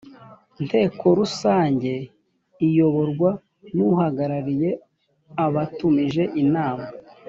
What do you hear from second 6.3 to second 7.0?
inama